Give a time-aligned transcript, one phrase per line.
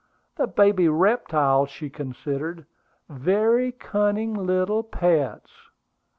[0.35, 2.65] The baby reptiles she considered
[3.07, 5.51] "very cunning little pets."